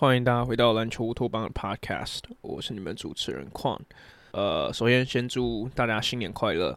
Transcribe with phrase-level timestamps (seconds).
[0.00, 3.78] 欢迎大家回到篮球乌托邦的 Podcast，我是你们主持人矿。
[4.30, 6.74] 呃，首先先祝大家新年快乐。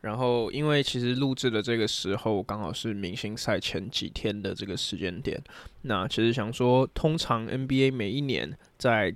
[0.00, 5.38] 然后，因为其实录制的这个时候刚好是明星赛前几天的这个时间点，
[5.82, 9.14] 那其实想说，通常 NBA 每一年在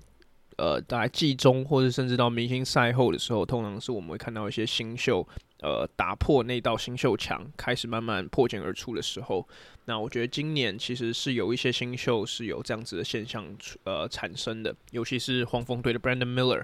[0.58, 5.27] 呃大概季中或者甚至到明星赛后的时候，通常是我们会看到一些新秀。
[5.61, 9.47] 呃，打破那道新秀墙，开始慢慢破茧而出的时候，
[9.87, 13.45] 那我觉得今年其实是有一些新秀是有这样子的现象
[13.83, 16.62] 呃产生的，尤其是黄蜂队的 Brandon Miller。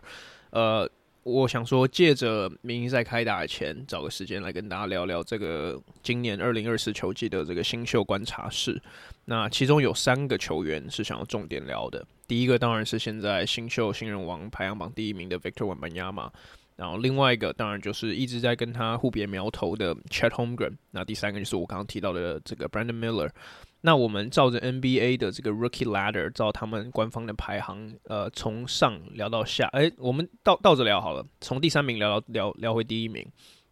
[0.50, 0.89] 呃，
[1.25, 8.81] 我想说，借着明星赛开打前，找个时间来跟大家聊聊这个今年二零二四球季的这个新秀观察室。
[9.25, 16.31] 那其中有三个球员是想要重点聊的，第一个当然是现在新秀新人王排行榜第一名的 Victor Wembanyama。
[16.77, 23.31] 然后另外一个当然就是一直在跟他互别苗头的 CHAT Holmgren，那第三个就是我刚刚提到的这个 Brandon Miller。
[23.83, 33.25] 那我们照着 NBA 的这个 Rookie Ladder，照他们官方的排行，呃，从上聊到下，哎，我们倒倒着聊好了，从第三名聊到聊聊回第一名。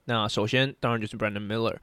[0.04, 1.78] 那首先当然就是 Brandon Miller。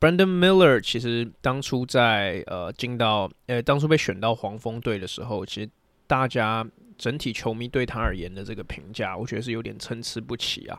[0.00, 5.68] Brandon Miller 其实当初在呃进到呃当初被选到黄蜂队的时候，其实
[6.06, 6.66] 大家。
[6.98, 10.78] 整体球迷对他而言的这个评价，我觉得是有点参差不齐啊。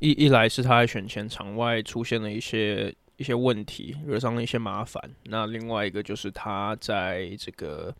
[0.00, 5.02] 一一来是他在选前场外出现了一些一些问题，惹上了一些麻烦。
[5.24, 7.94] 那另外一个就是他在这个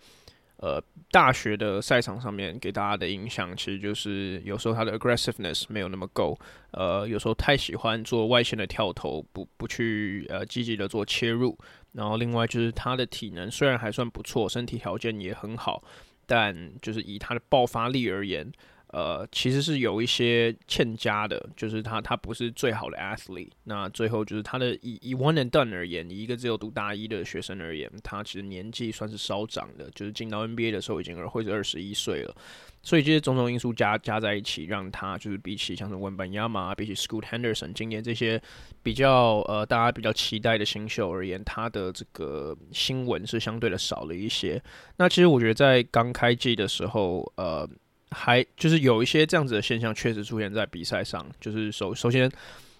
[0.56, 6.38] 呃大学的赛场上面给大家的影响，其实就是有时候他的 aggressiveness 没有那么够，
[6.70, 11.56] 呃，有时候太喜欢做外线的跳投，不不去呃积极的做切入。
[11.92, 15.84] 然后另外就是他的体能虽然还算不错，身体条件也很好。
[16.30, 18.48] 但就是以他的爆发力而言，
[18.92, 23.50] 呃，其实是有一些欠佳的，就是他他不是最好的 athlete。
[23.64, 32.36] 那最后就是他的以以 one and done 而言，以一个只有读大一的学生而言，他其实年纪算是稍长的，就是进到 NBA 的时候已经二或者二十一岁了。
[32.82, 38.40] 所以这些种种因素加加在一起，让他就是比起像是文班亚马，比起 Scoot Henderson 今年这些
[38.82, 44.62] 比较呃大家比较期待的新秀而言，他的这个新闻是相对的少了一些。
[44.96, 47.68] 那其实我觉得在刚开季的时候，呃，
[48.12, 52.30] 还就是有一些这样子的现象确实出现在比赛上，就是首首先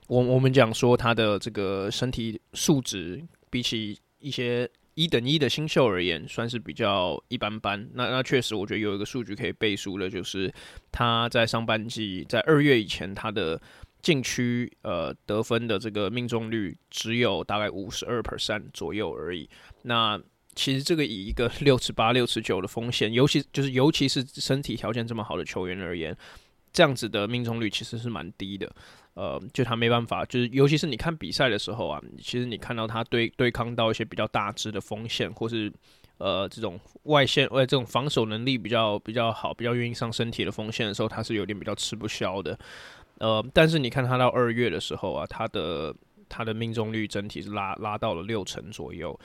[0.08, 4.66] 我我们讲说他的这个身体素质比起一些。
[5.00, 7.88] 一等一的新秀而言，算是比较一般般。
[7.94, 10.52] 那那确实，我觉得有一个数据可以背书的，就是
[10.92, 13.58] 他在上半季在二月以前，他的
[14.02, 19.48] 禁区呃得分的这个命中率只有大概五十二 percent 左右而已。
[19.84, 20.20] 那
[20.54, 26.14] 其实这个以一个六尺八、六尺九的锋线，尤其就是尤其是身体条件这么好的球员而言，
[26.74, 28.70] 这样子的命中率其实是蛮低的。
[29.14, 35.70] 呃，就他没办法，就是尤其是你看比赛的时候啊，其实你看到他对对抗到一些比较大只的锋线，或是
[36.18, 42.58] 呃这种外线，呃这种防守能力比较比较好、比较愿意上身体的锋线的时候，他是有点比较吃不消的。
[43.18, 45.94] 呃，但是你看他到二月的时候啊，他的
[46.28, 49.18] 他的命中率整体是拉拉到了六成左右，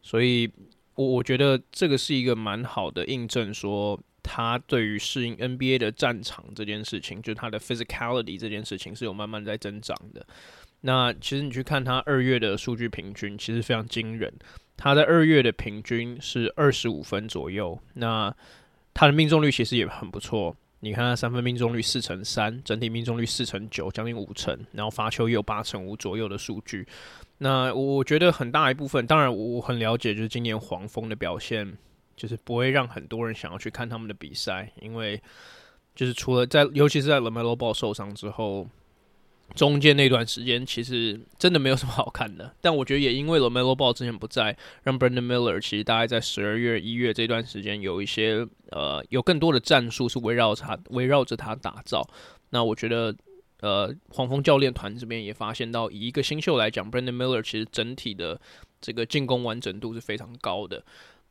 [0.00, 0.50] 所以
[0.94, 4.00] 我我觉得这个是一个蛮好的印证说。
[4.22, 10.24] 他对于适应 NBA 的战场这件事情，就是他的 physicality 这件事情是有慢慢在增长的。
[10.80, 14.32] 那其实你去看他二月的数据平均，其实非常惊人。
[14.76, 18.34] 他在二月的平均是二十五分左右，那
[18.92, 20.56] 他的命中率其实也很不错。
[20.80, 26.84] 你看他三分命中率四成三，整体命中率四成九，将近五成，然后罚球也有八成五左右的数据。
[27.38, 31.76] 那我觉得很大一部分，当然我很了解，就是今年黄蜂的表现。
[32.16, 35.20] 就是不会让很多人想要去看他们的比赛，因为
[35.94, 38.66] 就是除了在，尤其是在 LaMelo Ball 受伤之后，
[39.54, 52.08] 中间那段时间其实真的没有什么好看的，但我觉得也因为 LaMelo Ball 之前不在，让 Brandon Miller 其实大概在十二月、一月这段时间有一些呃有更多的战术是围绕他围绕着他打造。
[52.48, 53.14] 那我觉得
[53.60, 58.40] 呃黄蜂教练团这边也发现到，以一个新秀来讲，Brandon Miller 其实整体的
[58.80, 60.82] 这个进攻完整度是非常高的。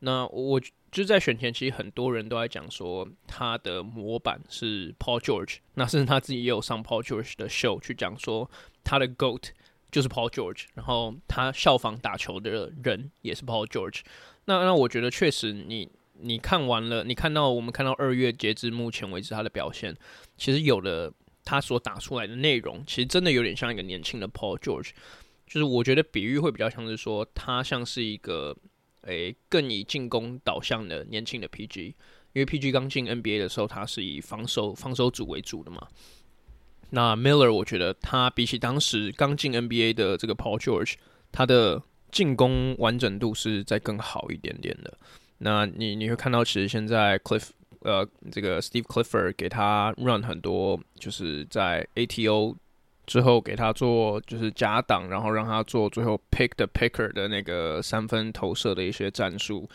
[0.04, 0.60] 那我
[0.92, 8.50] 就在选前，其实很多人都在讲说他的模板是 Paul George，那甚至他自己也有上 Paul George 的秀去讲说
[8.84, 9.50] 他的 GOAT
[9.92, 14.02] 就是 Paul George，然后他效仿打球的人也是 Paul George。
[14.46, 19.96] 那那我觉得确实你，你你看完了，你看到我们看到二月截至目前为止他的表现，
[20.36, 21.14] 其实有的
[21.46, 24.90] 他所打出来的内容，其实真的有点像一个年轻的 Paul George，
[25.46, 28.58] 就是我觉得比喻会比较像是说他像是一个。
[29.04, 31.88] 诶、更以进攻导向的年轻的 PG，
[32.34, 35.88] 因为 PG 刚进 NBA 的时候，他是以防守防守组为主的嘛。
[36.92, 40.96] 那 Miller 我觉得他比起当时刚进 NBA 的这个 Paul George，
[41.32, 41.82] 他的
[42.12, 44.98] 进攻完整度是再更好一点点的。
[45.40, 47.50] 那你你会看到，其实现在 Cliff
[47.80, 52.56] 呃这个 Steve Clifford 给他 run 很多，就是在 ATO。
[53.12, 59.70] 之后给他做就是假挡，然后让他做最后 pick the picker 的那个三分投射的一些战术，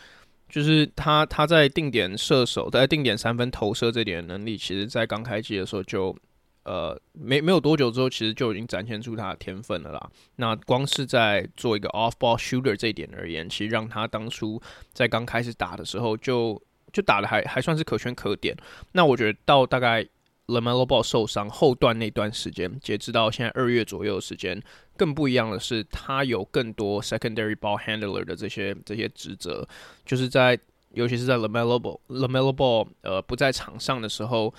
[0.49, 6.17] 就是他他在定点射手，在定点三分投射这点能力，其实在刚开机的时候就
[6.63, 10.09] 呃没没有多久之后，其实就已经展现出他的天分了啦。
[10.37, 14.59] 那光是在做一个 off ball shooter 这一点而言，其实让他当初
[14.93, 16.59] 在刚开始打的时候就
[16.91, 18.57] 就打得还还算是可圈可点。
[18.93, 20.07] 那我觉得到大概。
[20.47, 24.61] LaMelo Ball 受伤后段那段时间，截止到现在二月左右的时间，
[24.95, 29.67] 更不一样的是，他有更多 secondary ball handler 的这些这些职责，
[30.05, 30.57] 就是在
[30.93, 34.53] 尤其是在 LaMelo Ball LaMelo Ball 呃不在场上的时候，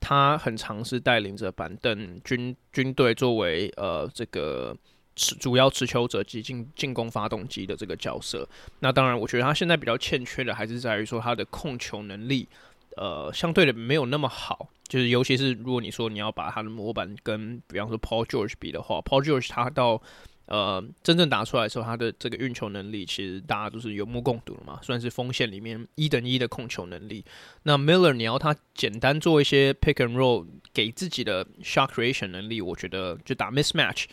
[0.00, 4.76] 他很常是带领着板凳军军队作为呃这个
[5.14, 8.46] 持主要持球者及进进攻发动机的这个角色。
[8.80, 12.48] 那当然，我觉得他现在比较欠缺的还是在于说他的控球能力，
[12.96, 14.68] 呃，相对的没有那么好。
[14.88, 20.00] 就是，尤其是如果你说你要把他的模板跟，比方说 Paul George 比的话，Paul George 他到
[20.46, 27.22] 呃真正打出来的时候，他的这个运球能力其实大家都是有目共睹的嘛，算是锋线里面一等一的控球能力。
[27.64, 34.06] 那 Miller 你要他简单做一些 pick and roll 给自己的 shot creation 能力，我觉得就打 mismatch，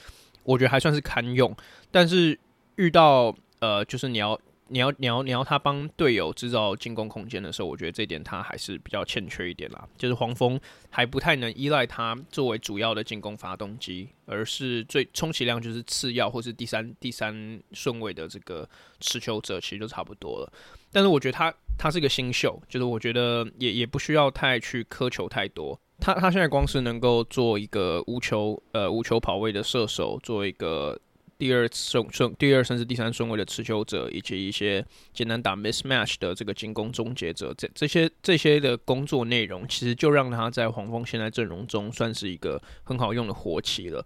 [0.43, 1.55] 我觉得还算是堪用。
[1.89, 2.37] 但是
[2.75, 4.37] 遇到呃，就是你要。
[4.67, 9.87] 你要你要你要他帮队友制造进攻空间的时候，我觉得这点他还是比较欠缺一点啦。
[9.97, 10.59] 就是黄蜂
[10.89, 18.67] 还不太能依赖他作为主要的进攻发动机，而是最充其量就是次要或是第三第三顺位的这个
[18.99, 20.51] 持球者，其实就差不多了。
[20.91, 25.79] 但是我觉得他他是个新秀，就是我觉得也也不需要太去苛求太多。
[25.99, 30.99] 他他现在光是能够做一个无球呃无球跑位的射手，做一个。
[31.37, 44.05] 第二顺顺，第二甚至第三顺位的持球者，以及一些简单打 mismatch 的这个进攻终结者，这这些这些的工作内容，其实就让他在黄蜂现在阵容中算是一个很好用的活棋了。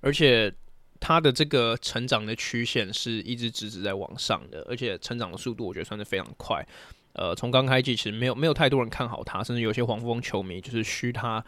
[0.00, 0.50] 而且
[0.98, 6.66] 他的这个成长的曲线是一直直直在往上的，而且成长的速度我觉得算是非常快。
[7.12, 11.44] 呃，从刚开季其实没有没有太多人看好他，甚至有些黄蜂球迷就是嘘他。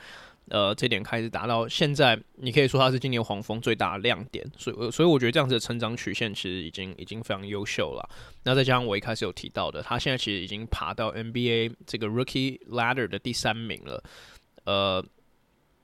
[0.49, 8.09] 呃，这点开始达到现在，你可以说他是今年黄蜂最大的亮点，所以所以我觉得这样子的成长曲线其实已经已经非常优秀了。
[8.45, 14.03] 那再加上我一开始有提到的，他现在其实已经爬到 NBA 这个 Rookie Ladder 的第三名了。
[14.65, 15.05] 呃，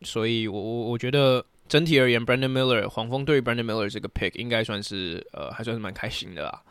[0.03, 6.63] 所以我我我觉得整体而言，Brandon Miller 黄蜂对于 Brandon Miller 这个 pick 应该算是呃还算是蛮开心的啦。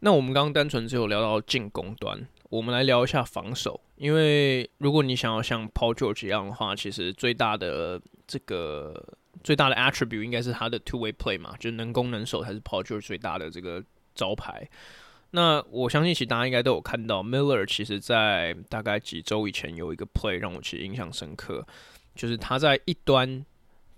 [0.00, 2.26] 那我们刚刚单纯只有聊到进攻端。
[2.48, 14.68] 我们来聊一下防守，因为如果你想要像 Paul George 一样的话，其实最大的这个最大的 attribute 应该是他的 two way play 嘛，就是能攻能守才是 Paul George 最大的这个招牌。
[15.30, 21.66] 那我相信其实大家应该都有看到，Miller 其实在大概几周以前有一个 play 让我其实印象深刻，
[22.14, 23.44] 就是他在一端。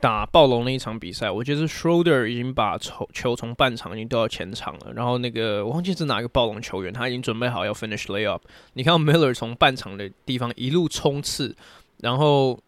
[0.01, 8.41] 打暴龙那一场比赛，我觉得 Schroeder 已经把球球从半场已经丢到前场了，然后那个我忘记是哪一个暴龙球员，他已经准备好要 finish layup。
[8.73, 11.55] 你看到 Miller 从半场的地方一路冲刺，
[11.99, 12.59] 然后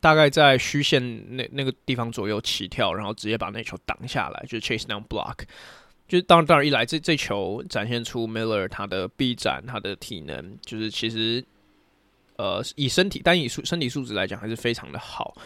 [0.00, 5.36] 大概在虚线那那个地方左右起跳，然后直接把那球挡下来，就是 chase down block。
[6.08, 11.44] 就是当然当然一来这这球展现出 Miller 他的臂展，他的体能，就是其实
[12.36, 15.36] 呃以身体单以素身体素质来讲还是非常的好。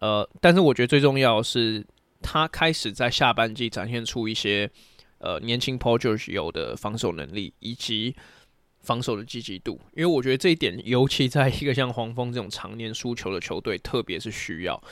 [0.00, 1.84] 呃，但是我觉得最重要的是，
[2.22, 4.70] 他开始在下半季展现出一些
[5.18, 8.14] 呃年轻 Paul George 有的防守能力以及
[8.80, 14.82] 防守的积极度，因为我觉得这一点尤其在一个像黄蜂这种常年输球的球队，特别是需要。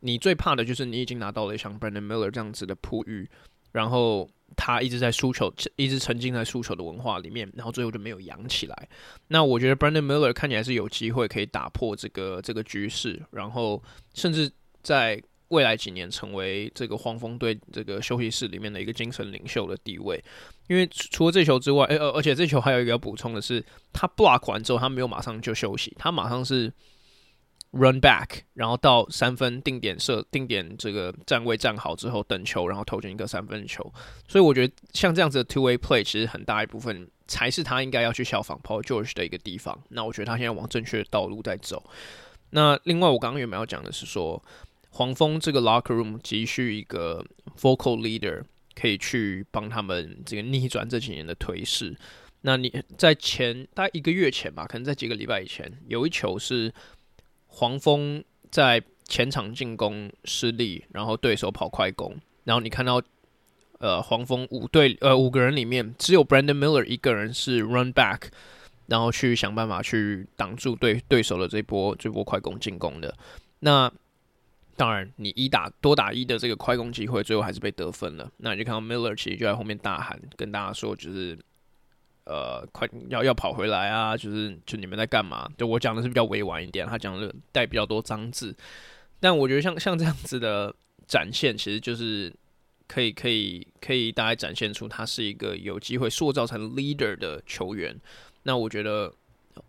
[0.00, 3.28] 你最怕的就是你已经拿到了像 Brandon Miller 这样子的璞玉，
[3.72, 8.88] 然后他一直在输球，一直沉浸在输球的文化里面，然后最后就没有扬起来。
[9.28, 13.82] 那我觉得 Brandon Miller 看起来是有机会可以打破这个这个局势，然后
[14.14, 14.50] 甚至
[14.82, 20.22] 在未来几年成为这个黄蜂队这个休息室里面的一个精神领袖的地位。
[20.68, 26.72] 因为除了这球之外，而而且这球还有一个要补充的是，他 block 完之后，他没有马上就休息，他马上是。
[27.74, 33.82] Run back，然后到三分定点射定点这个站位站好之后等球，然后投进一个三分球。
[34.28, 39.82] 所以我觉得像这样子的 two way play，其实很大一部分才是他应该要去效仿 Paul George 的一个地方。
[39.88, 41.82] 那我觉得他现在往正确的道路在走。
[42.50, 44.44] 那另外我刚刚原本要讲的是说，
[44.90, 47.24] 黄蜂这个 locker room 急需一个
[47.58, 48.42] vocal leader，
[48.74, 51.96] 可以去帮他们这个逆转这几年的颓势。
[52.42, 56.70] 那你在前大概一个月前吧，可能在几个礼拜以前，有一球是。
[57.54, 63.00] 黄蜂在前场进攻失利，然后对手跑快攻，然后你看到，
[63.78, 68.22] 呃，黄蜂五队呃五个人里面只有 Brandon Miller 一个人是 run back，
[68.86, 73.14] 然后去想办法去挡住对对手的这波这波快攻进攻的。
[73.60, 73.92] 那
[74.74, 78.32] 当然，你一打多打一的这个快攻机会，最后还是被得分了。
[78.38, 81.38] 那你就看到 Miller 其实就在后面大喊，跟大家说，就是。
[82.24, 84.16] 呃，快要要跑回来啊！
[84.16, 85.50] 就是就你们在干嘛？
[85.58, 88.56] 就我讲的是比较委婉一点，他讲的带比较多脏字。
[89.18, 90.72] 但我觉得像像这样子的
[91.08, 92.32] 展现，其实就是
[92.86, 98.00] 可以可以可以大概展现出他是一个有机会塑造成 leader 的球员。
[98.44, 99.12] 那我觉得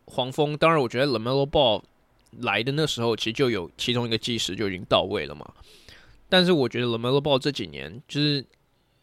[0.05, 1.81] 黄蜂，当然我觉得 LaMelo Ball
[2.41, 5.51] 来的那时候，其实就有其中一个计时就已经到位了嘛。
[6.29, 8.45] 但是我觉得 LaMelo Ball 这几年就是。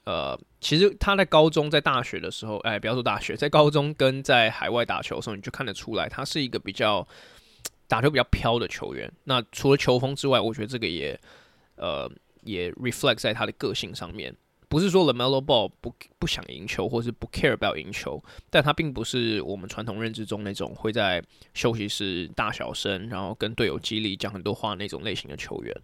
[0.04, 7.06] 呃，其实他在高中、在大学的时候，哎，不要说大学， 在高中跟在海外打球的时候，你就看得出来，他是一个比较
[7.86, 9.10] 打球比较飘的球员。
[9.24, 11.18] 那除了球风之外，我觉得这个也
[11.76, 12.10] 呃
[12.42, 14.34] 也 reflect 在他的个性上面。
[14.70, 21.20] 不是说 LaMelo Ball 不不想赢球，或是不 care about 赢球，但他并不是我们传统认知中那种会在
[21.54, 25.76] 休息室大小声，然后跟队友激励讲很多话那种类型的球员。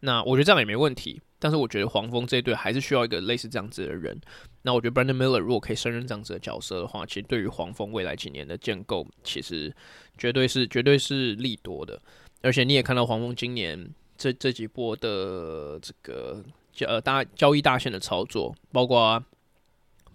[0.00, 4.20] 那我觉得这样也没问题，但是我觉得黄蜂这一队还是需要一个类似这样子的人。
[4.60, 9.74] 那我觉得 Brandon Miller 如果可以胜任这样子的角色的话，其实对于黄蜂未来几年的建构，其实
[10.18, 11.98] 绝对是绝对是利多的。
[12.42, 16.44] 而且你也看到黄蜂今年这这几波的这个。
[16.74, 19.22] 交呃大交易大线的操作，包括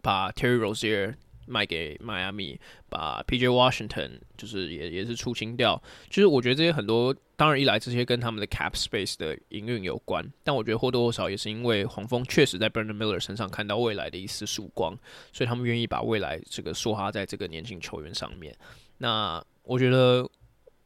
[0.02, 1.16] 把 Terry Rozier
[1.48, 5.82] 卖给迈阿密，把 PJ Washington 就是也也是出清掉。
[6.10, 14.96] 就是我觉得这些很多，当然一来这些跟他们的 cap space 的营运有关，但我觉得或多或少也是因为黄蜂确实在 Brandon Miller 身上看到未来的一丝曙光，
[15.34, 18.56] 所以他们愿意把未来这个梭哈在这个年轻球员上面。
[19.00, 20.30] 那我觉得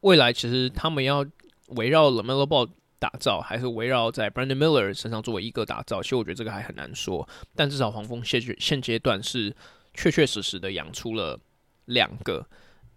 [0.02, 1.26] 未来其实他们要
[1.70, 2.70] 围绕 LaMelo Ball
[3.04, 7.28] 打造还是围绕在 Brandon Miller 身上作为一个打造，其实我觉得这个还很难说。
[7.54, 9.54] 但至少黄蜂现现阶段是
[9.94, 11.38] 确确实实的养出了
[11.84, 12.48] 两个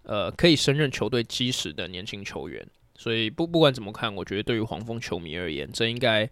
[0.04, 2.64] 呃可以胜任球队基石的年轻球员。
[2.94, 6.30] 所以不不管怎么看，我觉得对于黄蜂球迷而言，这应该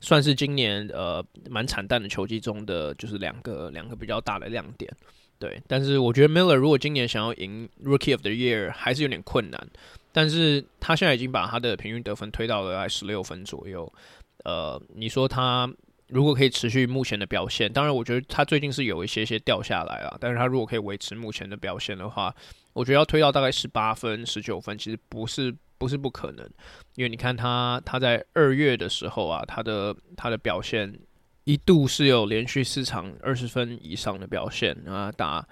[0.00, 4.92] 算是今年呃蛮惨淡的球季中的就是两个两个比较大的亮点。
[5.38, 9.68] 对，但是我觉得 Miller 如果今年想要赢 Rookie of the Year 还是有点困难。
[10.16, 13.92] 但是他现在已经把他的平均得分推到了在十六分左右，
[14.44, 15.68] 呃，你说他
[16.06, 22.32] 如果可以持续目前的表现，当然我觉得他最近是有一些些掉下来了，但是他如果可以维持目前的表现的话，
[22.74, 26.48] 我觉得要推到大概十八分、十九分，其实不是不是不可能，
[26.94, 30.96] 因为你看他他在二月的时候啊，他的他的表现
[31.44, 35.46] 一度是有连续四场二十分以上的表现啊打。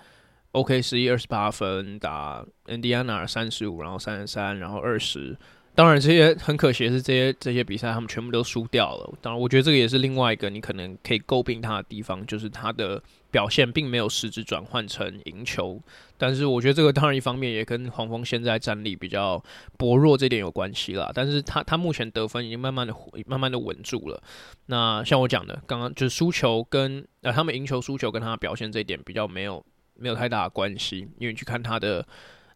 [0.52, 5.34] OK，十一二十八分打 Indiana 三十五，然后三十三，然后二十。
[5.74, 9.14] 当然，这些很可惜的是，这些这些比赛他们全部都输掉了。
[9.22, 15.80] 当然，我觉得这个也是另外一个你可能可以诟病他的地方，就是他的表现并没有实质转换成赢球。
[16.16, 19.42] 但是，我觉得这个当然一方面也跟黄蜂现在战力比较
[19.76, 21.10] 薄弱这点有关系啦。
[21.12, 22.94] 但是他他目前得分已经慢慢的
[23.26, 24.22] 慢慢的稳住了。
[24.66, 29.64] 那像我讲的，刚刚就是输球跟呃他们赢球输球跟他的表现这一点比较没有。
[29.94, 32.04] 没有太大的关系，因为去看他的，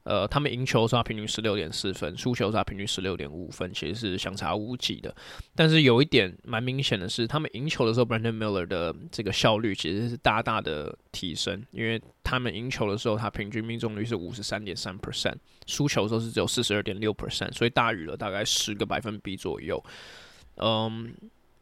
[0.06, 5.12] 呃，他们赢球是他平均十六点四分，输球是他平均十六点五分，其实是相差无几的。
[5.56, 15.34] 但是有一点蛮明显的是，他们赢球的时候，Brandon Miller 的这个效率其实是大大的提升，因为他们赢球的时候，他平均命中率是五十三点三 percent，
[15.66, 19.84] 输球的时候是只有四十二点六 percent，所以大于了大概十个百分比左右。
[20.58, 21.12] 嗯。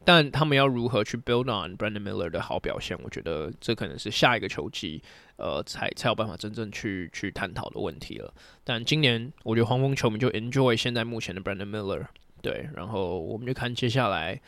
[0.05, 2.97] 但他们要如何去 build on Brandon Miller 的好表现？
[3.03, 5.01] 我觉得这可能是下一个球季，
[5.37, 8.33] 呃，才才有办法真正去去探讨的问题了。
[8.63, 12.05] 但今年，我觉得黄蜂球迷就 enjoy 现在目前的 Brandon Miller
[12.41, 14.39] 对，然后我们就看接下来，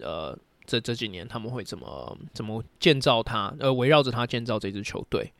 [0.00, 5.32] 呃，这这几年他们会怎么怎么建造他，呃，围绕着他建造这支球队。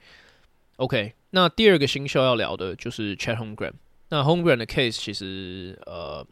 [0.76, 3.74] OK，那第二个新秀要聊的就是 chat Holmgren。
[4.08, 6.26] 那 Holmgren 的 case 其实呃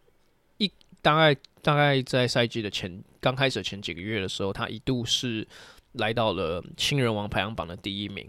[1.03, 5.47] 大概大概在赛季的前刚开始前几个月的时候，他一度是
[5.93, 8.27] 来到了新人王排行榜的第一名。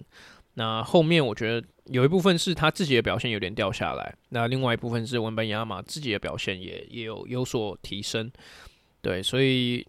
[0.55, 8.29] 那后面我觉得有一部分是他自己的表现有点掉下来，那另外一部分是文班亚马自己的表现也也有有所提升。
[9.01, 9.87] 对，所以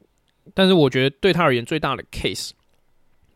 [0.54, 2.50] 但是我觉得对他而言最大的 case。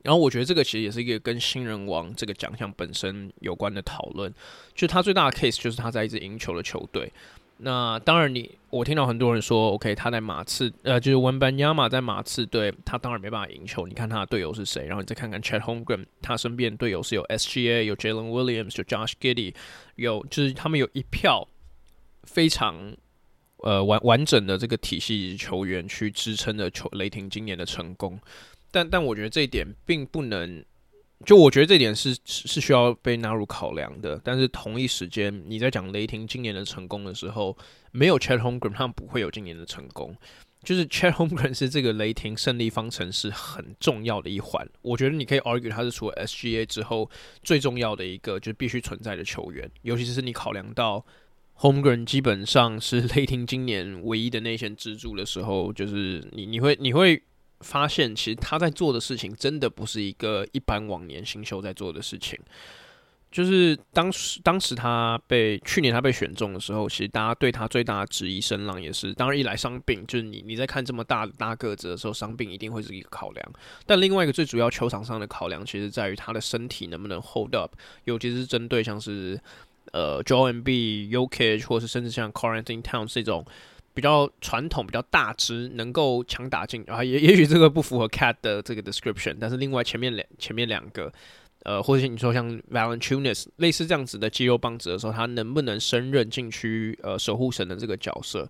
[0.05, 4.33] 然后我觉得这个其实也是一个跟新人王这个奖项本身有关的讨论，
[4.73, 7.13] 就他最大的 case 就是他在一支赢球的球队。
[7.59, 13.87] 那当然你，我听到很多人说，OK，他在马刺，呃，就是文班亚马在马刺队，他当然没办法赢球。
[13.87, 14.85] 你看他的队友是谁？
[14.87, 19.55] 然后你再看看 Chet Holmgren，他身边队友是有 SGA，有 Jalen Williams，有 Josh Giddey，
[19.95, 21.49] 有就是他们有一票
[22.25, 22.95] 非常
[23.59, 28.21] 呃完完整的这个体系球员去支撑着球雷霆今年的成功。
[28.71, 30.63] 但但我觉得这一点并不能，
[31.25, 34.21] 就我觉得这点是是需要被纳入考量的。
[34.23, 37.57] 但是同一时间，你在讲雷霆今年的成功的时候，
[37.91, 40.15] 没有 Chet Holmgren，他们不会有今年的成功。
[40.63, 44.69] 就是 Chet Holmgren 是这个雷霆胜利方程式很重要的一环。
[44.83, 47.11] 我觉得你可以 argue 他是除了 SGA 之后
[47.43, 49.71] 最重要的一个，就是必须存在的球员。
[49.83, 51.05] 尤其是你考量到
[51.59, 57.23] Holmgren 基本上是雷霆今年唯一的内线支柱的时候，就是你你会你会。
[57.61, 62.39] 发现其实他在做的事情真的不是一个一般往年新秀在做的事情。
[63.29, 73.53] 就是当时当时他被去年他被选中的时候，其实大家对他最大的质疑声浪也是，当然一来伤病，就是你你在看这么大大个子的时候，伤病一定会是一个考量。
[73.85, 79.39] 但另外一个最主要球场上的考量，其实在于他的身体能不能 hold up，尤其是针对像是
[79.93, 83.45] 呃 Joel Embiid、Jokic 或是甚至像 Karl-Anthony Towns 这种。
[83.97, 91.11] 比较传统、比较大只，能够强打进啊，也 也许这个不符合 Cat 的这个 description，但是另外前面两前面两个，
[91.63, 98.47] 呃，或者你说像 Valanciunas 类似这样子的肌肉棒子的时候，他能不能胜任禁区呃守护神的这个角色？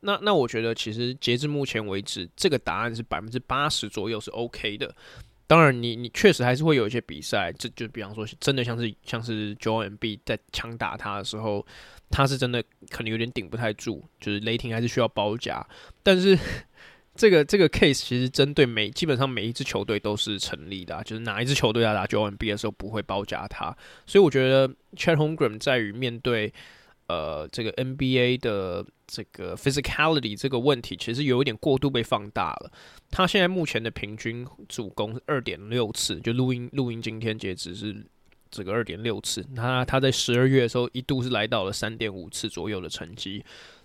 [0.00, 4.92] 那那我觉得其实截至目前为止，这个答案是百分之八十左右是 OK 的。
[5.48, 11.66] 当然你，你确实还是会有一些比赛，这就比方说，真的像是像是 Joel B 在强打他的时候，
[12.10, 15.66] 他是真的可能有点顶不太住，就是雷霆还是需要包夹。
[16.02, 16.38] 但是
[17.16, 26.52] 这个这个 case 其实针对每基本上每一支球队都是成立的，就是哪一支球队要打 Joel B 的时候不会包夹他，所以我觉得 Chet Holmgren 在于面对。
[27.08, 32.70] 呃，这个 NBA 的这个 physicality 这个问题，其实有一点过度被放大了。
[33.10, 38.04] 他现在目前的平均助攻是二点六次，就录音录音今天截止是
[38.50, 39.42] 这个二点六次。
[39.56, 43.42] 他他在十二月的时候一度是来到了三点五次左右的成绩，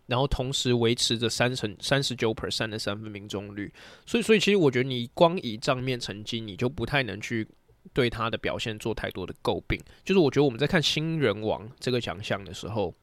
[0.08, 3.72] 然后同时维持着三成三十九 percent 的三分命中率。
[4.06, 7.48] 所以，所以其实我觉得你光以账面成绩，你就不太能去
[7.94, 9.80] 对他的表现做太多的诟病。
[10.04, 12.94] 就是我觉得我们在看新人王这个奖项的时候。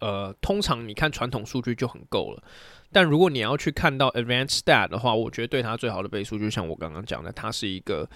[0.00, 2.42] 呃，通常你看传统数据就很够了，
[2.92, 8.08] 但如果你要去看到 advanced stat 的话，我觉得对他最好的倍数，就像我刚刚讲的，他是一个，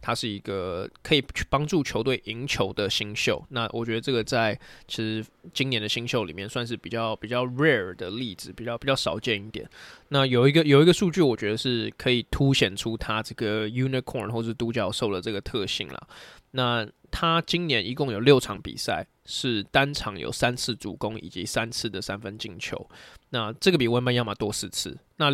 [0.00, 3.44] 他是一个可以去帮助球队赢球的新秀。
[3.50, 9.68] 那我觉得这个在其实今年的新秀里面算是比较比较 rare 的例子，比较比较少见一点。
[10.08, 16.08] 那有一个有一个数据，我觉得是可以凸显出他这个 unicorn 或是独角兽的这个特性啦。
[16.52, 22.88] 那他今年一共有六场比赛是单场有三次助攻以及三次的三分进球，
[23.30, 24.96] 那这个比温班亚马多四次。
[25.16, 25.30] 那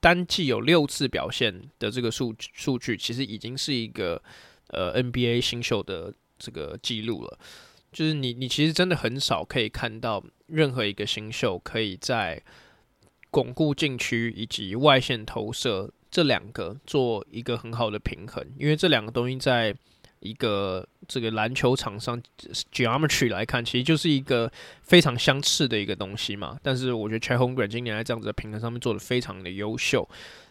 [0.00, 4.22] 单季有六次表现的这个数数据，其实已经是一个
[4.68, 7.38] 呃 NBA 新秀的这个记录了。
[7.92, 12.42] 就是你你其实真的很少可以看到任何一个新秀可以在
[13.30, 19.76] 巩固禁区以及外线投射这两个做一个很好的平衡，因为这两个东西在。
[20.20, 22.20] 一个这个篮球场上
[22.72, 24.50] geometry 来看，其实就是一个
[24.82, 26.58] 非常相似的一个东西嘛。
[26.62, 30.08] 但是我觉得 Chet Holmgren 今年在这样子的平衡上面做的非常的优秀。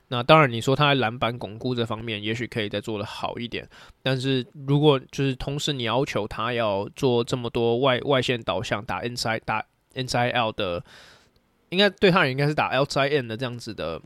[0.10, 3.68] 那当然，你说他在篮板巩固这方面，也许可以再做的好一点。
[4.02, 10.84] 但是如果就是同时你要求他要做这么多外外线导向打 N I 打 inside out 的，
[11.70, 14.02] 应该对他也应该是打 outside in 的这样子的。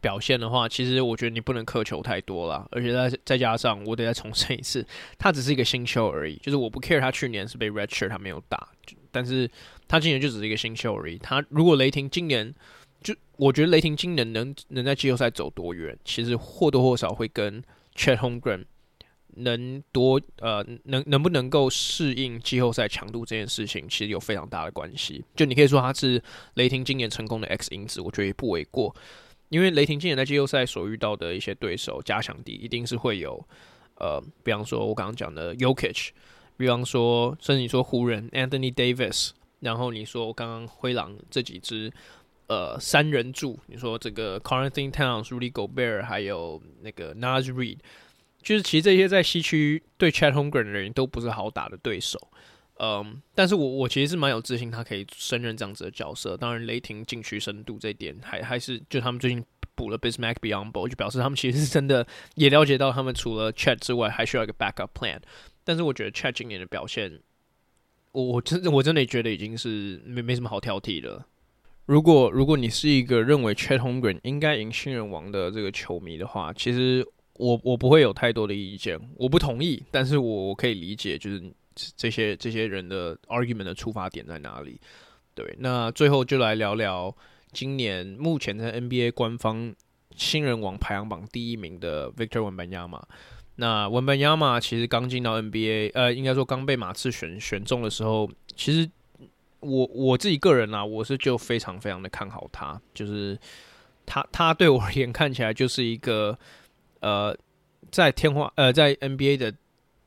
[0.00, 4.84] 表现的话，其实我觉得你不能苛求太多了，而且再再加上，我得再重申一次，
[5.18, 6.36] 他只是一个新秀而已。
[6.36, 8.68] 就是我不 care 他去年是被 redshirt，他没有打，
[9.10, 9.48] 但是
[9.86, 11.18] 他今年就只是一个新秀而已。
[11.18, 12.54] 他如果雷霆今年
[13.02, 17.62] 就，我觉得雷霆今年能能在季后赛走多远，其实或多或少会跟
[17.94, 18.64] Chet Holmgren
[19.36, 25.24] 能多呃能能不能够适应季后赛强度这件事情，其实有非常大的关系。
[25.36, 26.22] 就你可以说他是
[26.54, 28.94] 雷霆今年成功的 X 因子，我觉得也不为过。
[29.50, 33.46] 因为雷霆今年在季后赛所遇到的一些对手加强敌，一定是会有
[33.96, 36.12] 呃，比方说我刚刚讲的 y o k i c h
[36.56, 41.92] 比方说甚至你说湖人 Anthony Davis，然后你说刚刚灰狼这几支
[42.46, 47.78] 呃三人柱，你说这个 Karl-Anthony Towns、Rudy Gobert 还有那个 Naz Reid。
[48.42, 52.18] 就是其实这些在西区对 CHAT Holmgren 的人都不是好打的对手，
[52.82, 56.34] 嗯，但是我我其实是蛮有自信他可以胜任这样子的角色。
[56.34, 65.18] 当然，雷霆禁区深度这一点还还是就他们最近补了 Bismack Biyombo，就表示他们其实是真的也了解到他们除了 Chat 之外还需要一个 backup plan。
[65.62, 67.20] 但是我觉得 Chat 今年的表现，
[68.12, 71.22] 我我真我真的觉得已经是没没什么好挑剔的。
[71.84, 77.06] 如果如果你是一个认为 Chat Holmgren 应该赢新人王的这个球迷的话，其实。
[77.34, 81.42] 我我不会有太多的意见，我不同意，但是我我可以理解，就是
[81.96, 84.80] 这些这些人的 argument 的出发点在哪里。
[85.34, 87.14] 对，那最后就来聊聊
[87.52, 89.74] 今年目前在 NBA 官方
[90.14, 93.06] 新人王排行榜第一名的 Victor 文班亚马。
[93.56, 98.90] 那文班亚马其实刚进到 NBA，呃，应该说刚被马刺选选中的时候，其实
[99.60, 103.38] 我我自己个人啊，我是就非常非常的看好他，就是
[104.04, 106.38] 他他对我而言看起来就是一个。
[107.02, 107.34] 呃，
[107.90, 109.54] 在天花呃，在 NBA 的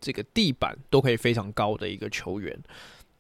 [0.04, 2.62] 这个地板都可以非常高的一个球员，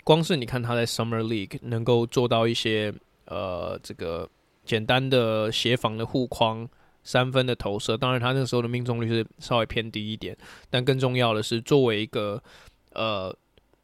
[0.03, 2.93] 光是你看他在 Summer League 能够做到一些
[3.25, 4.29] 呃这个
[4.65, 6.67] 简单的协防的护框、
[7.01, 10.37] 三分的投射，当然他那时候的命中率是稍微偏低一点，
[10.69, 12.43] 但更重要的是作为一个
[12.91, 13.33] 呃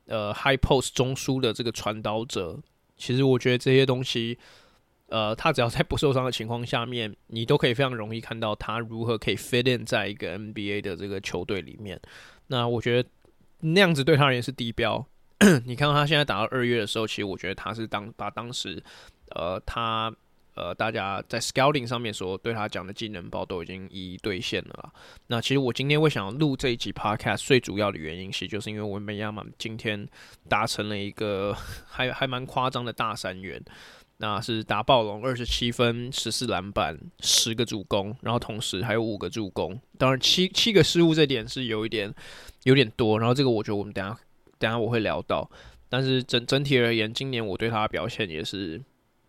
[0.07, 2.59] 呃 High Post 中枢的这个传导者，
[2.97, 4.38] 其实我觉得这些东西。
[5.12, 11.99] 呃，他只要在不受伤的情况下面，你都可以非常容易看到他如何可以 fit in 在一个 NBA 的这个球队里面。
[12.49, 13.09] 那我觉得
[13.62, 15.03] 那样子对他而言是低标。
[15.65, 18.83] 你看到他现在打到二月的时候，其实我觉得他是当把当时
[19.35, 20.13] 呃他
[20.55, 24.91] 呃大家在 scouting 上面所对他讲的技能包都已经一一兑现了啦。
[25.27, 30.05] 那其实我今天会想要录这一集 podcast 最主要的原因，其实就是因为文本亚马今天
[30.49, 31.55] 达成了一个
[31.88, 33.63] 还还蛮夸张的大三元。
[34.21, 39.79] 那是打暴龙二十七分、十四篮板、十个助攻，然后同时还有五个助攻。
[39.97, 42.13] 当然七七个失误这点是有一点
[42.63, 43.17] 有点多。
[43.17, 44.19] 然后这个我觉得我们等下
[44.58, 45.49] 等下我会聊到。
[45.88, 48.82] 但是整整体而言，今年我对他的表现也是，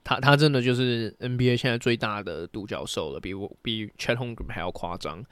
[0.02, 5.24] 他他真的就是 NBA 现在最大的独角兽了，比我比 Chet Holmgren 还要夸张。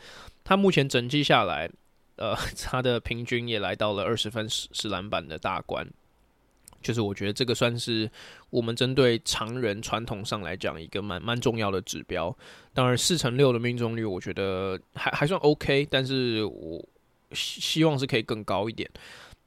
[0.44, 1.68] 他目前整季下来，
[2.14, 5.88] 呃， 他的平均也来到了二十分十十篮板的大关。
[6.80, 8.10] 就是我觉得这个算是
[8.50, 12.36] 我们针对常人传统上来讲一个蛮蛮重要的指标。
[12.72, 16.84] 当然四成六的命中率，我觉得还还算 OK，但是我
[17.32, 18.88] 希希望是可以更高一点。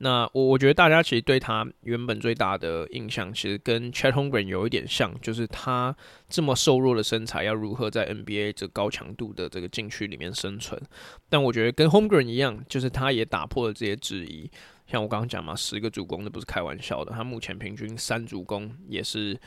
[0.03, 5.95] 那我我觉得大家其实对他原本最大的印象，其实跟 Chet Holmgren 有一点像，就是他
[6.27, 10.81] 这么瘦弱的身材要如何在 NBA 这高强度的这个禁区里面生存。
[11.29, 14.49] 但我觉得跟 Holmgren 一样，就是他也打破了这些质疑。
[14.91, 17.13] 像我刚刚讲嘛，十个助攻那不是开玩笑的。
[17.13, 19.39] 他目前平均三助攻，也是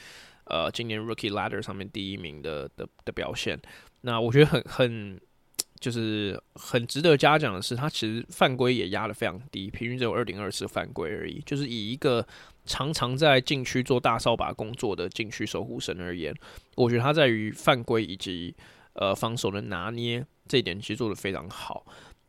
[0.45, 3.61] 呃今年 Rookie Ladder 上面第一名的的的表现。
[4.01, 5.21] 那我觉得很很
[5.79, 11.39] 就是很值得嘉奖的是，他其实犯规也压得非常低，平均只有二点二次犯规而已。
[11.45, 12.27] 就是以一个
[12.65, 16.35] 常常在禁区做大扫把工作的禁区守护神而言，
[16.77, 18.55] 我觉得他在于犯规以及
[18.95, 21.85] 呃防守的拿捏这一点其实做得非常好。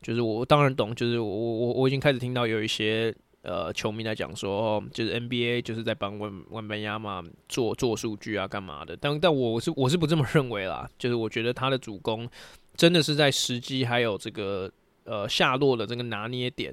[0.06, 8.96] 就是我当然懂，就是我我我已经开始听到有一些呃球迷在讲说，就是 NBA 就是在帮文文班亚马做做数据啊，干嘛的？
[8.96, 10.88] 但但我是我是不这么认为啦。
[11.00, 12.30] 就是我觉得他的主攻
[12.76, 14.72] 真的是在时机还有这个
[15.06, 16.72] 呃下落的这个拿捏点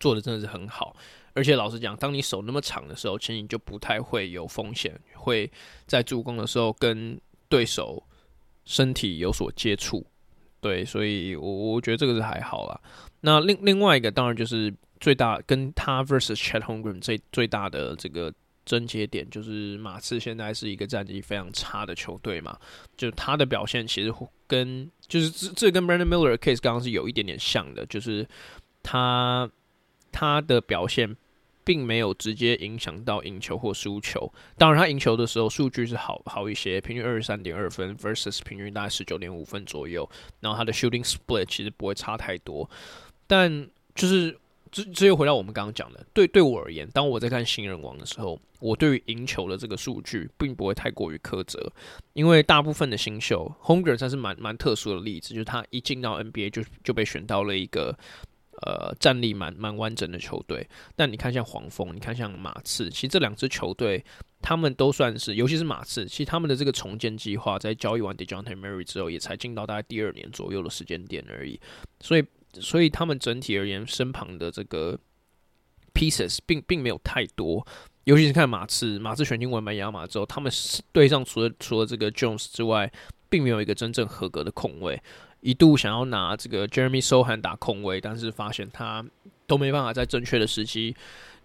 [0.00, 0.96] 做的真的是很好。
[1.34, 5.50] 而且老实讲，当你手那么长的时候，其实你就不太会有风险，会
[5.86, 8.02] 在助攻的时候跟对手
[8.64, 10.02] 身体有所接触。
[10.62, 12.80] 对，所以我我觉得这个是还好啦。
[13.20, 18.32] 那另另外一个当然就是最大跟他 versus Chat Holmgren 最最大的这个
[18.64, 22.56] 争结点，就是马刺现在是一个战绩非常差的球队嘛。
[22.96, 24.14] 就他的表现其实
[24.46, 28.26] 跟就是这这跟 Brandon Miller 的 case 刚刚是有一点点像的，就是
[28.82, 29.50] 他
[30.10, 31.16] 他的表现。
[31.64, 34.32] 并没有直接影响到赢球或输球。
[34.56, 40.08] 当然，他赢球的时候数据是好好一些，平均二十三点二分 versus 平均大概十九点五分左右。
[40.40, 42.68] 然后他的 shooting split 其实不会差太多。
[43.26, 44.36] 但就是
[44.70, 51.70] 这这又回到我们刚刚讲的，对对我而言，当我在看新人王的时候，我对于赢球的这个数据并不会太过于苛责，
[52.14, 57.96] 因为大部分的新秀 h o n g e r 算是蛮蛮特殊的例子，就是他一进到 NBA 就就被选到了一个。
[58.62, 60.66] 呃战力蛮蛮完整的球队。
[60.96, 64.04] 但你看像黄蜂，你看像马刺，其实这两支球队
[64.40, 71.60] 他们都算是，尤其是马刺，其实他们的这个重建计划在交易完 Dejounte Murray 之后，也才进到大概第二年左右的时间点而已。
[72.00, 74.98] 所以，所以他们整体而言，身旁的这个
[75.94, 77.66] pieces 并并没有太多。
[78.04, 80.50] 尤其是看马刺，马刺选进文班亚马之后，他们
[80.90, 82.92] 队上除了除了这个 Jones 之外，
[83.30, 85.00] 并没有一个真正合格的控卫。
[85.42, 89.04] 一度想要拿这个 Jeremy Sohan 打控卫，但是发现他
[89.46, 90.96] 都没办法在正确的时机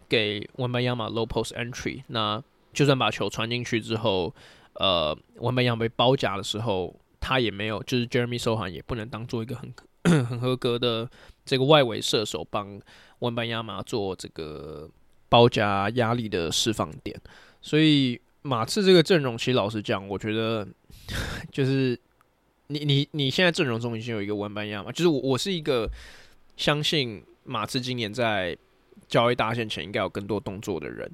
[0.08, 2.02] 给文班亚马 low post entry。
[2.08, 4.34] 那就算把球传进去之后，
[4.76, 9.74] 呃，文班亚马被包夹的时候，他也没有，就是 Jeremy Sohan 也不能当做一个很
[10.26, 11.10] 很合格的
[11.44, 12.80] 这个外围射手，帮
[13.20, 14.90] 文班亚马做这个。
[15.30, 17.14] 包夹压力的释放点，
[17.62, 20.66] 所以马刺这个阵容，其实老实讲，我觉得
[21.52, 22.00] 就是
[22.68, 25.90] 你你你现在阵容中已经有一个文班亚马，就是我我是一个
[26.56, 28.58] 相信马刺今年在
[29.08, 31.10] 交易大限前应该有更多动作的人，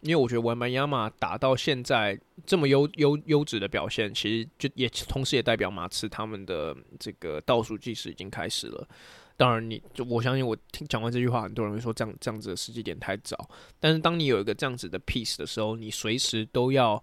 [0.00, 8.88] 因为我觉得文班亚马打到现在这么优优优质的表现，其实就也同时也代表马刺他们的这个倒数计时已经开始了。
[9.36, 13.48] 当然你，你就我相信，我听讲完这句话，很多人会说这样这样子的时机点太早。
[13.78, 17.00] 但是，当你有一个这样子的 piece 的时候，你随时都要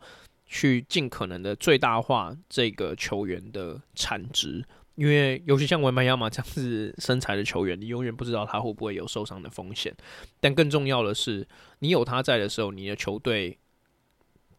[0.54, 4.64] 去尽可能的最大化这个球员的产值，
[4.94, 9.92] 因为尤其像文班亚马这样子身材的球员，你永远不知道他会不会有受伤的风险。
[10.40, 11.48] 但更重要的是，
[11.80, 13.58] 你有他在的时候，你的球队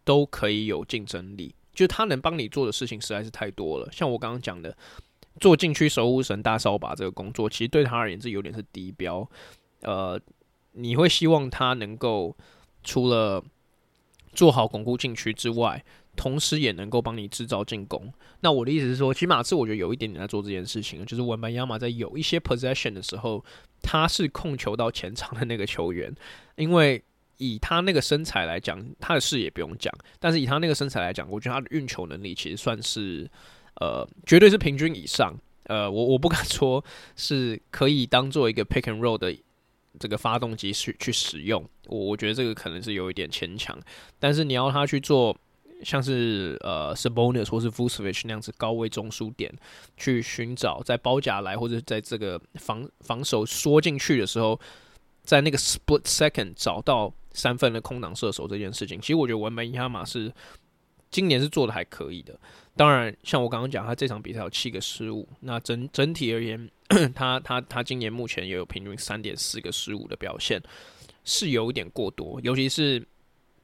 [0.03, 3.89] 都可以有竞争力，就他能帮你做的事情实在是太多了。
[3.93, 4.77] 像我刚刚讲的。
[5.41, 9.29] 做禁区守护神大扫把这个工作，其实对他而言是有点是低标。
[9.81, 10.17] 呃，
[10.71, 12.37] 你会希望他能够
[12.85, 13.43] 除了
[14.35, 15.83] 做好巩固禁区之外，
[16.17, 18.13] 同时也能够帮你制造进攻。
[18.41, 23.43] 那我的意思是说，起码是我觉得有一点点在做这件事情，就是文班亚马在有一些 possession 的时候，
[23.81, 26.15] 他是控球到前场的那个球员。
[26.57, 27.03] 因为
[27.39, 33.31] 以他那个身材来讲，他的视野不用讲，但是以他那个身材来讲，我觉得他的运球能力其实算是。
[33.81, 35.37] 呃，绝对是平均以上。
[35.65, 36.85] 呃，我我不敢说
[37.17, 39.37] 是可以当做一个 pick and roll 的
[39.99, 41.65] 这个发动机去去使用。
[41.87, 43.79] 我我觉得这个可能是有一点牵强。
[44.19, 45.37] 但是你要他去做
[45.83, 49.53] 像是呃 Sabonis 或是 Vucevic 那样子高位中枢点，
[49.97, 54.59] 去寻找在包夹来或者在这个防防守缩进去的时候，
[55.23, 60.33] 在那个 split second 找到三分的空档射手这件事情，其实我觉得文班亚马是
[61.11, 62.39] 今年是做的还可以的。
[62.77, 65.29] 当然，像我刚刚讲，他这场比赛有七个失误。
[65.41, 66.69] 那整整体而言，
[67.15, 70.63] 他他他今年目前也有平均三点四个失误的表现，
[71.25, 72.41] 是有一点过多。
[72.43, 73.07] 尤其是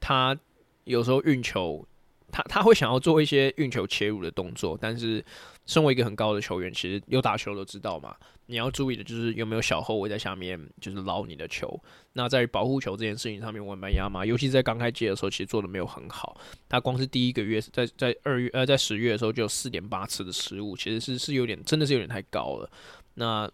[0.01, 0.39] 他
[0.85, 1.87] 有时候运球，
[2.31, 5.25] 他他会想要做一些运球切入的动作，但是。
[5.67, 8.17] 身为一个很高的球员，其实有打球都知道嘛。
[8.47, 11.81] 你要注意的就是有没有小后卫在下面，就是捞你的球。
[12.13, 16.41] 那在保护球这件事情上面，文班亚马，尤其在刚开季的时候，其实做的没有很好。
[16.69, 22.69] 他光是第一个月，在在二月呃，在十月的时候就有四点八次的失误，其实是是有点，真的是有点太高了。
[23.15, 23.51] 那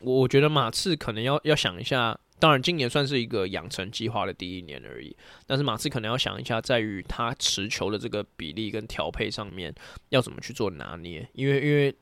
[0.00, 2.18] 我觉得马刺可能要要想一下。
[2.40, 5.16] 当然，今年算是一个养成计划的第一年而已。
[5.46, 9.72] 但是马刺可能要想一下，在于他持球的这个比例跟调配上面，
[10.10, 11.26] 要怎么去做拿捏。
[11.32, 11.94] 因为，因为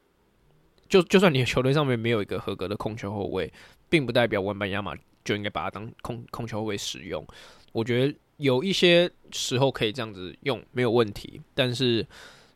[0.89, 3.53] 就就算你的球队上面没有一个合格的控球后卫，
[3.89, 7.25] 并不代表文班亚马就应该把它当控控球后卫使用。
[7.71, 11.41] 我觉得有一些时候可以这样子用，没有问题。
[11.55, 12.05] 但是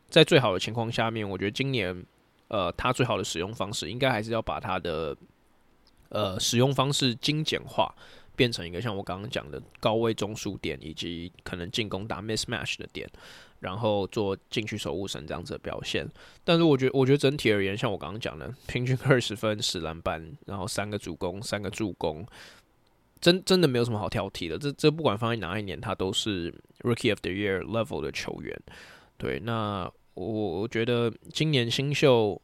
[0.09, 2.05] 在最好的情况下面，我觉得今年
[2.47, 5.15] 呃，他最好的使用方式，应该还是要把他的。
[6.09, 7.93] 呃，使用方式精简化，
[8.33, 13.05] 变成一个像我刚刚讲的高位中枢点，以及可能进攻打 mismatch 的点，
[13.59, 16.07] 然后做禁区守护神这样子的表现。
[16.45, 22.25] 但是我觉得，我觉得整体而言，像我刚刚讲的，平均二十分、十篮板，然后三个主攻、三个助攻，
[23.19, 24.57] 真真的没有什么好挑剔的。
[24.57, 26.49] 这这不管放在哪一年，他都是
[26.83, 28.57] Rookie of the Year level 的球员。
[29.17, 29.91] 对，那
[30.25, 32.41] 我我觉得今年新秀，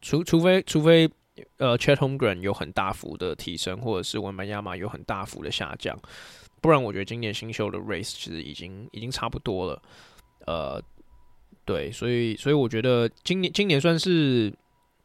[0.00, 1.10] 除除非除非。
[1.56, 5.98] 呃，Chet Holmgren 有很大幅的提升，或者是文班亚马有很大幅的下降，
[6.60, 9.82] 不然我觉得今年新秀的 race 其实已经已经差不多了。
[10.46, 10.80] 呃，
[11.64, 14.54] 对，所以所以我觉得今年今年算是，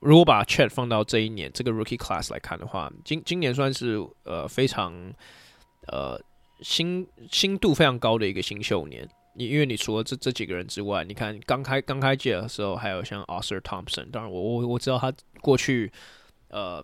[0.02, 4.94] 如果把 Chet 放到这一年这个 Rookie Class 来看的话，今今年算是呃非常
[5.88, 6.22] 呃
[6.62, 9.10] 新新度非常高的一个新秀年。
[9.34, 15.92] 你因为你除了这这几个人之外，你看刚开刚开季的时候，还有像 Ausar Thompson，当然我我我知道他过去。
[16.50, 16.84] 呃，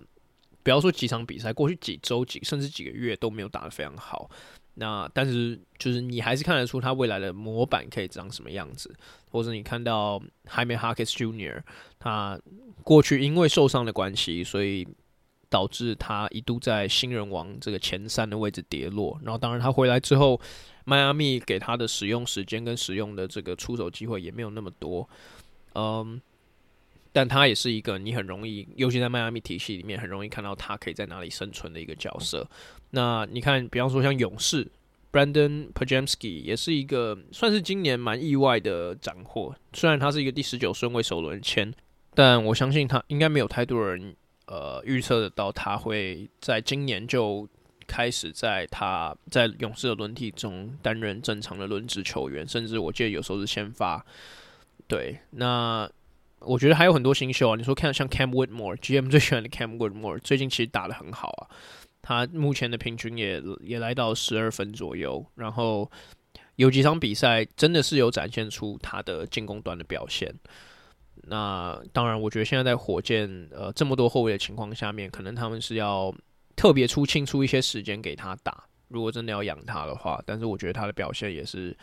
[0.62, 4.30] 不要说几场比赛，过去几周、几甚至几个月都没有打得非常好。
[4.76, 8.96] 那但是就是你还是看得出他未来的模板可以长什么样子，
[9.32, 11.62] 或者你看到 Jaime Jaquez Jr.
[11.98, 12.40] 他
[12.84, 14.88] 过去因为受伤的关系，所以。
[15.48, 19.18] 导致他一度在新人王这个前三的位置跌落。
[19.24, 20.42] 然后，当然他回来之后，
[20.86, 25.08] 迈阿密给他的使用时间跟使用的这个出手机会也没有那么多。
[25.74, 26.22] 嗯，
[27.12, 32.48] 但他也是一个你很容易，尤其在迈阿密体系里面，很容易看到他可以在哪里生存的一个角色。
[32.92, 34.66] 那你看，比方说像勇士
[35.12, 41.74] ，Brandon Podziemski 也是一个算是今年蛮意外的斩获，虽然他是一个第十九顺位首轮签。
[42.18, 47.46] 但我相信他应该没有太多人呃预测得到他会在今年就
[47.88, 54.06] 开始在他在勇士的轮替中担任正常的轮值球员，甚至我记得有时候是先发。
[54.88, 55.90] 对，那
[56.40, 61.50] 我觉得还有很多新秀啊，你说看像 Cam Whitmore，GM 最喜欢的 Cam Whitmore，最近其实打得很好啊，
[62.02, 65.90] 他目前的平均也也来到十二分左右，然后
[66.58, 70.34] 有几场比赛真的是有展现出他的进攻端的表现。
[71.28, 76.14] 那当然，我觉得现在在火箭呃这么多后卫的情况下面，可能他们是要
[76.56, 78.64] 特别出清出一些时间给他打。
[78.88, 81.76] 如果真的要养他的话，但是我觉得他的表现也是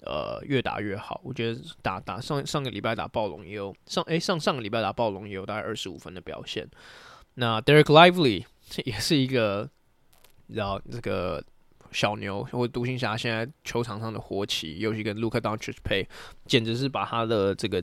[0.00, 1.20] 呃越打越好。
[1.24, 6.66] 我觉得打打上上个礼拜打暴龙也有上诶、上上个礼拜打暴龙也有大概二十五分的表现。
[7.34, 8.44] 那 Derek Lively
[8.84, 9.68] 也是一个，
[10.46, 11.44] 你知道这个
[11.90, 16.08] 小牛或独行侠现在球场上的活棋，尤其跟 Luka Doncic 配，
[16.46, 17.82] 简直是把他的这个。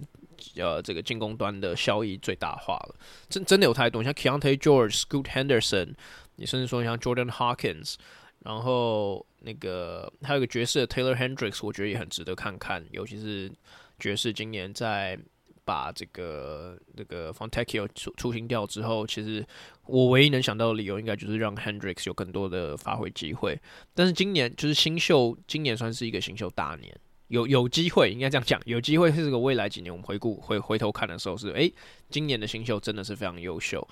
[0.56, 2.96] 呃，这个进攻端的效益最大化了，
[3.30, 5.94] 真真的有太多，像 Keyonte George、Scoot Henderson，
[6.42, 7.94] 你甚至说像 Jordan Hawkins，
[8.40, 13.52] 然后那个还有个爵士的 Taylor Hendricks，我觉得也很值得看看，尤其是
[14.00, 15.16] 爵士今年在
[15.64, 19.46] 把这个这个 Fontecchio 出出清掉之后，其实
[19.86, 23.62] 我唯一能想到的理由，应该就是让 Hendricks 有更多的发挥机会。
[23.94, 26.92] 但是今年就是新秀，今年算是一个新秀大年。
[27.28, 31.72] 有有机会，应该这样讲，有机会是这个未来几年我们回顾回回头看的时候是，诶、
[32.10, 33.88] 今年的新秀真的是非常优秀，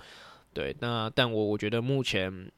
[0.59, 2.51] 对，那但我我觉得目前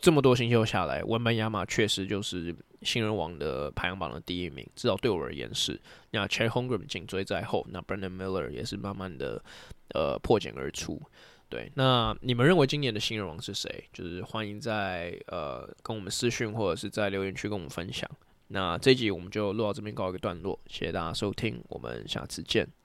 [0.00, 5.80] 这么多新秀下来，文班亚马确实就是新人王的排行榜的第一名，至少对我而言是。
[6.10, 9.40] 那 Chet Holmgren 紧追在后，那 Brandon Miller 也是慢慢的
[9.94, 11.00] 呃破茧而出，
[11.48, 13.84] 对，那你们认为今年的新人王是谁？
[13.92, 18.10] 就是欢迎在呃跟我们私讯或者是在留言区跟我们分享。
[18.48, 22.77] 那这一集我们就录到这边告一个段落，谢谢大家收听，我们下次见。